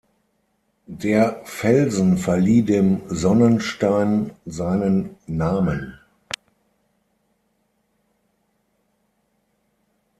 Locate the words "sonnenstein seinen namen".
3.09-5.93